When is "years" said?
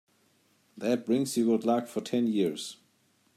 2.25-2.77